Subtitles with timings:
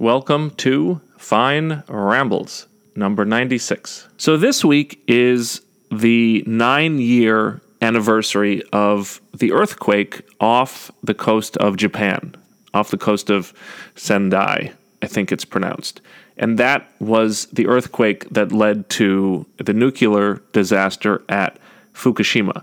[0.00, 2.66] Welcome to Fine Rambles,
[2.96, 4.08] number 96.
[4.16, 5.60] So, this week is
[5.92, 12.34] the nine year anniversary of the earthquake off the coast of Japan,
[12.72, 13.52] off the coast of
[13.94, 16.00] Sendai, I think it's pronounced.
[16.38, 21.58] And that was the earthquake that led to the nuclear disaster at
[21.92, 22.62] Fukushima.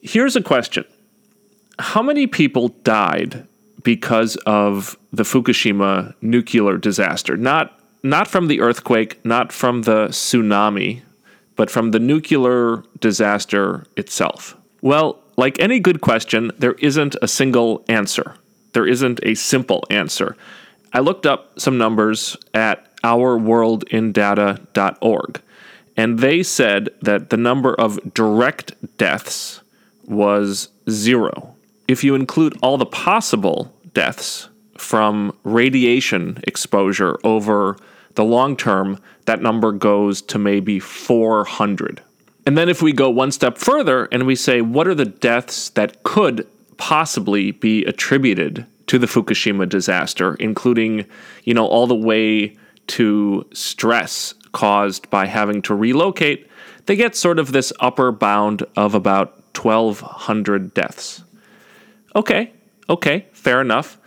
[0.00, 0.86] Here's a question
[1.78, 3.46] How many people died
[3.82, 7.36] because of the Fukushima nuclear disaster?
[7.36, 11.02] Not, not from the earthquake, not from the tsunami,
[11.56, 14.56] but from the nuclear disaster itself?
[14.82, 18.36] Well, like any good question, there isn't a single answer.
[18.72, 20.36] There isn't a simple answer.
[20.92, 25.40] I looked up some numbers at ourworldindata.org,
[25.96, 29.60] and they said that the number of direct deaths
[30.04, 31.54] was zero.
[31.90, 34.48] If you include all the possible deaths
[34.78, 37.76] from radiation exposure over
[38.14, 42.00] the long term, that number goes to maybe 400.
[42.46, 45.70] And then if we go one step further and we say, what are the deaths
[45.70, 51.06] that could possibly be attributed to the Fukushima disaster, including,
[51.42, 56.48] you know, all the way to stress caused by having to relocate,
[56.86, 61.24] they get sort of this upper bound of about 1,200 deaths.
[62.14, 62.52] Okay,
[62.88, 63.98] okay, fair enough.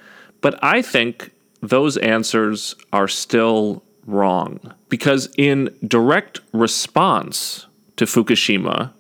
[0.42, 8.92] But I think those answers are still wrong because, in direct response to Fukushima,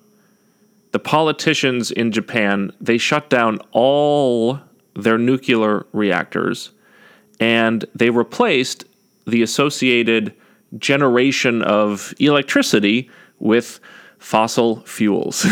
[0.91, 4.59] the politicians in Japan they shut down all
[4.95, 6.69] their nuclear reactors
[7.39, 8.85] and they replaced
[9.25, 10.33] the associated
[10.77, 13.79] generation of electricity with
[14.19, 15.45] fossil fuels,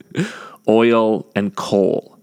[0.68, 2.17] oil and coal.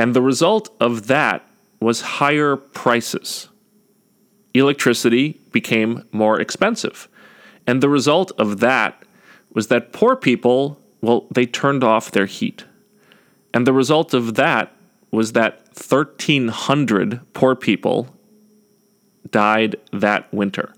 [0.00, 1.46] And the result of that
[1.78, 3.48] was higher prices
[4.54, 7.06] electricity became more expensive.
[7.66, 9.02] And the result of that
[9.52, 12.64] was that poor people, well, they turned off their heat.
[13.52, 14.72] And the result of that
[15.10, 18.08] was that 1,300 poor people
[19.30, 20.72] died that winter.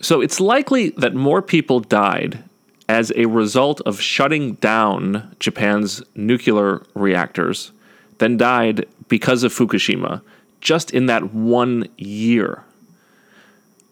[0.00, 2.42] So it's likely that more people died
[2.88, 7.70] as a result of shutting down Japan's nuclear reactors
[8.18, 10.22] than died because of Fukushima
[10.60, 12.64] just in that one year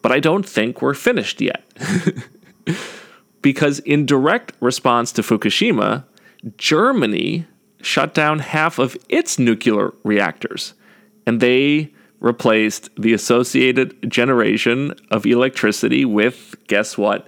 [0.03, 1.63] but I don't think we're finished yet.
[3.41, 6.03] because in direct response to Fukushima,
[6.57, 7.47] Germany
[7.81, 10.73] shut down half of its nuclear reactors,
[11.25, 17.27] and they replaced the associated generation of electricity with, guess what?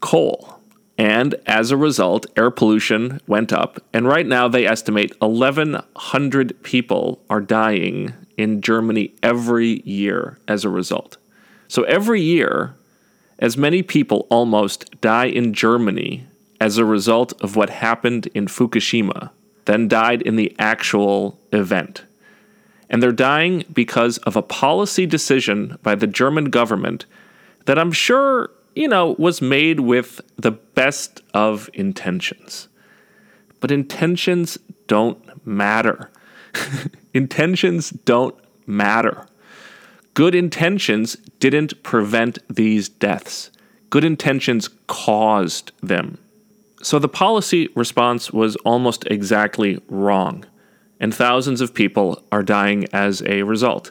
[0.00, 0.55] Coal.
[0.98, 3.80] And as a result, air pollution went up.
[3.92, 10.70] And right now, they estimate 1,100 people are dying in Germany every year as a
[10.70, 11.16] result.
[11.68, 12.74] So every year,
[13.38, 16.26] as many people almost die in Germany
[16.60, 19.30] as a result of what happened in Fukushima
[19.66, 22.04] than died in the actual event.
[22.88, 27.04] And they're dying because of a policy decision by the German government
[27.66, 32.68] that I'm sure, you know, was made with the best of intentions.
[33.58, 36.10] But intentions don't matter.
[37.14, 38.36] intentions don't
[38.66, 39.26] matter.
[40.12, 43.50] Good intentions didn't prevent these deaths.
[43.88, 46.18] Good intentions caused them.
[46.82, 50.44] So the policy response was almost exactly wrong,
[51.00, 53.90] and thousands of people are dying as a result.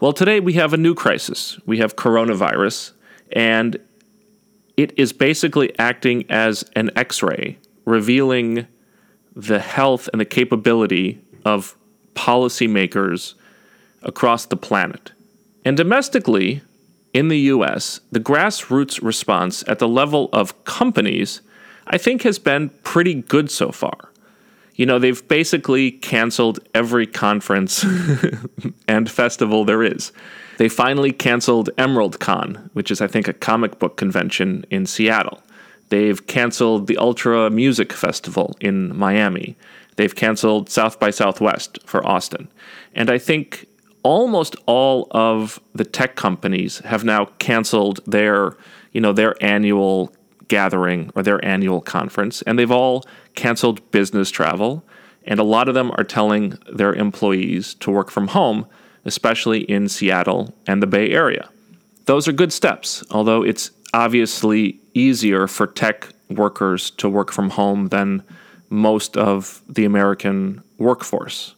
[0.00, 1.58] Well, today we have a new crisis.
[1.66, 2.92] We have coronavirus,
[3.32, 3.78] and
[4.80, 8.66] it is basically acting as an x ray, revealing
[9.36, 11.76] the health and the capability of
[12.14, 13.34] policymakers
[14.02, 15.12] across the planet.
[15.66, 16.62] And domestically,
[17.12, 21.42] in the US, the grassroots response at the level of companies,
[21.86, 24.10] I think, has been pretty good so far.
[24.80, 27.84] You know, they've basically canceled every conference
[28.88, 30.10] and festival there is.
[30.56, 35.42] They finally canceled Emerald Con, which is, I think, a comic book convention in Seattle.
[35.90, 39.54] They've canceled the Ultra Music Festival in Miami.
[39.96, 42.48] They've canceled South by Southwest for Austin.
[42.94, 43.66] And I think
[44.02, 48.56] almost all of the tech companies have now canceled their,
[48.92, 50.10] you know, their annual
[50.50, 54.84] gathering or their annual conference, and they've all canceled business travel.
[55.24, 58.66] And a lot of them are telling their employees to work from home,
[59.04, 61.48] especially in Seattle and the Bay Area.
[62.06, 67.88] Those are good steps, although it's obviously easier for tech workers to work from home
[67.88, 68.22] than
[68.70, 71.54] most of the American workforce.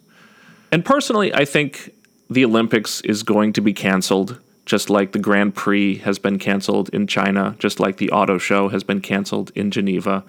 [0.73, 1.95] And personally, I think
[2.29, 6.89] the Olympics is going to be canceled, just like the Grand Prix has been canceled
[6.91, 10.25] in China, just like the auto show has been canceled in Geneva.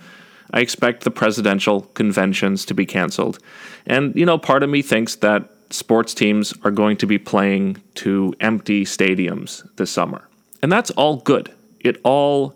[0.52, 3.40] I expect the presidential conventions to be canceled.
[3.86, 7.82] And, you know, part of me thinks that sports teams are going to be playing
[7.96, 10.28] to empty stadiums this summer.
[10.62, 11.54] And that's all good.
[11.80, 12.56] It all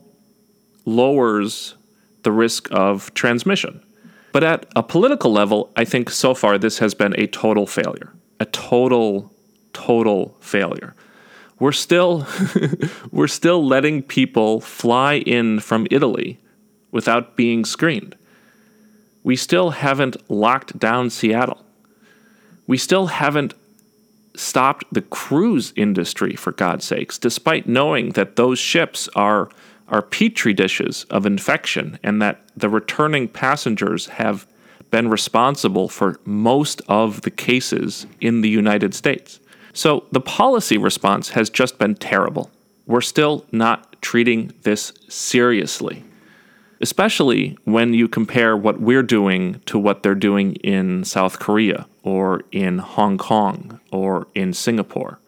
[0.85, 1.75] lowers
[2.23, 3.81] the risk of transmission.
[4.31, 8.13] But at a political level, I think so far this has been a total failure.
[8.39, 9.33] A total,
[9.73, 10.95] total failure.
[11.59, 12.27] We're still
[13.12, 16.39] we're still letting people fly in from Italy
[16.92, 18.15] without being screened.
[19.24, 21.63] We still haven't locked down Seattle.
[22.65, 23.54] We still haven't
[24.36, 29.50] stopped the cruise industry, for God's sakes, despite knowing that those ships are,
[29.89, 34.48] are petri dishes of infection and that the returning passengers have
[34.92, 39.39] been responsible for most of the cases in the United States.
[39.77, 42.50] So the policy response has just been terrible.
[42.88, 46.03] We're still not treating this seriously
[46.81, 52.44] especially when you compare what we're doing to what they're doing in South Korea or
[52.51, 55.19] in Hong Kong or in Singapore.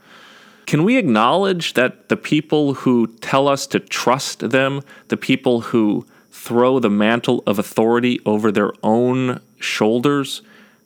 [0.66, 6.06] Can we acknowledge that the people who tell us to trust them, the people who
[6.32, 10.44] throw the mantle of authority over their own shoulders,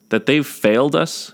[0.09, 1.33] that they've failed us?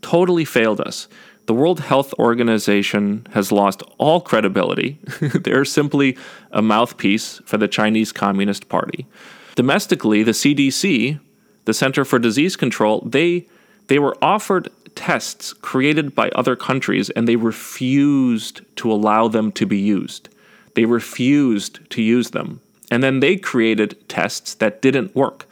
[0.00, 1.06] Totally failed us
[1.46, 4.98] the World Health Organization has lost all credibility.
[5.20, 6.16] They're simply
[6.52, 9.06] a mouthpiece for the Chinese Communist Party.
[9.54, 11.18] Domestically, the CDC,
[11.64, 13.46] the Center for Disease Control, they
[13.88, 19.66] they were offered tests created by other countries and they refused to allow them to
[19.66, 20.28] be used.
[20.74, 22.60] They refused to use them.
[22.90, 25.46] And then they created tests that didn't work.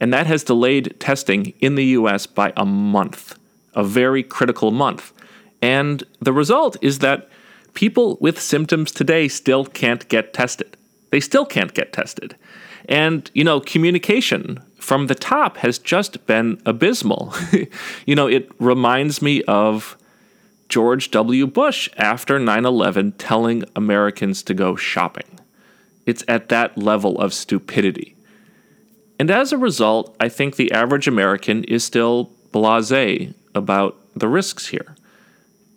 [0.00, 3.38] And that has delayed testing in the US by a month
[3.74, 5.12] a very critical month.
[5.60, 7.28] And the result is that
[7.74, 10.76] people with symptoms today still can't get tested.
[11.10, 12.36] They still can't get tested.
[12.88, 17.34] And, you know, communication from the top has just been abysmal.
[18.06, 19.96] you know, it reminds me of
[20.68, 21.46] George W.
[21.46, 25.38] Bush after 9 11 telling Americans to go shopping.
[26.06, 28.14] It's at that level of stupidity.
[29.18, 34.66] And as a result, I think the average American is still blase about the risks
[34.66, 34.96] here.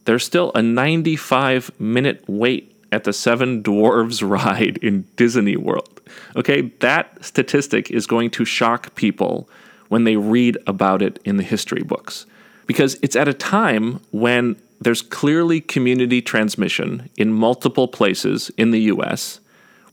[0.06, 6.02] There's still a 95 minute wait at the Seven Dwarves ride in Disney World.
[6.36, 9.50] Okay, that statistic is going to shock people
[9.90, 12.26] when they read about it in the history books
[12.66, 18.82] because it's at a time when there's clearly community transmission in multiple places in the
[18.84, 19.40] US.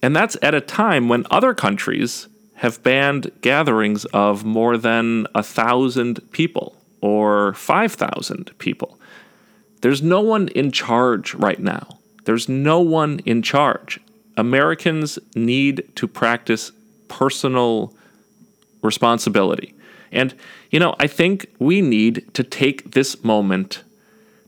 [0.00, 5.42] And that's at a time when other countries have banned gatherings of more than a
[5.42, 8.98] thousand people or 5,000 people.
[9.80, 11.98] There's no one in charge right now.
[12.24, 14.00] There's no one in charge.
[14.36, 16.72] Americans need to practice
[17.08, 17.94] personal
[18.82, 19.74] responsibility.
[20.12, 20.34] And,
[20.70, 23.82] you know, I think we need to take this moment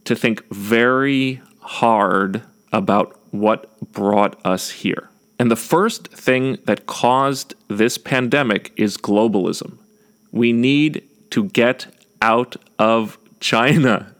[0.05, 2.43] to think very hard
[2.73, 5.09] about what brought us here.
[5.39, 9.79] And the first thing that caused this pandemic is globalism.
[10.33, 11.87] We need to get
[12.21, 14.15] out of China.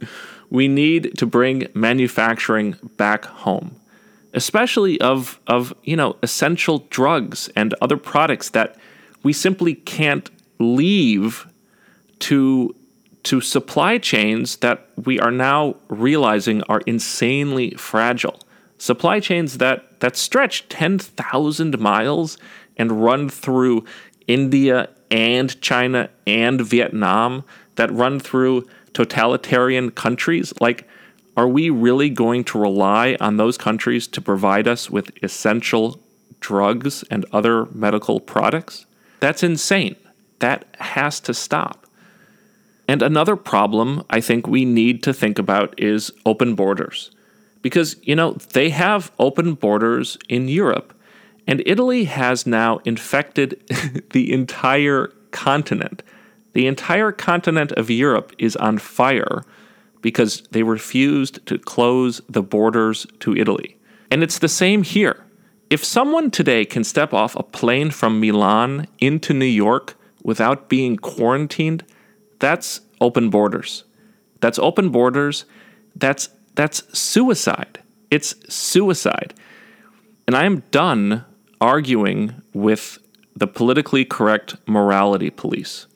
[0.51, 3.77] We need to bring manufacturing back home,
[4.35, 8.77] especially of, of you know essential drugs and other products that
[9.23, 11.47] we simply can't leave
[12.21, 12.75] to
[13.23, 18.41] to supply chains that we are now realizing are insanely fragile.
[18.79, 22.39] Supply chains that that stretch 10,000 miles
[22.77, 23.85] and run through
[24.27, 27.45] India and China and Vietnam
[27.77, 30.53] that run through totalitarian countries?
[30.61, 30.89] Like,
[31.37, 36.01] are we really going to rely on those countries to provide us with essential
[36.41, 38.87] drugs and other medical products?
[39.21, 39.97] That's insane.
[40.41, 41.87] That has to stop.
[42.89, 47.13] And another problem I think we need to think about is open borders.
[47.63, 50.93] Because, you know, they have open borders in Europe,
[51.47, 53.61] and Italy has now infected
[54.11, 56.03] the entire continent.
[56.53, 59.45] The entire continent of Europe is on fire
[60.01, 63.77] because they refused to close the borders to Italy.
[64.11, 65.25] And it's the same here.
[65.69, 70.97] If someone today can step off a plane from Milan into New York without being
[70.97, 71.85] quarantined,
[72.41, 73.85] that's open borders.
[74.41, 75.45] That's open borders.
[75.95, 77.81] That's that's suicide.
[78.11, 79.35] It's suicide.
[80.27, 81.25] And I am done
[81.61, 82.99] arguing with
[83.37, 85.87] the politically correct morality police.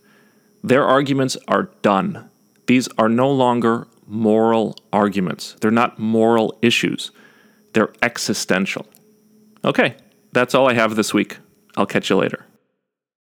[0.64, 2.30] Their arguments are done.
[2.66, 5.56] These are no longer moral arguments.
[5.60, 7.10] They're not moral issues.
[7.74, 8.86] They're existential.
[9.62, 9.96] Okay,
[10.32, 11.36] that's all I have this week.
[11.76, 12.46] I'll catch you later.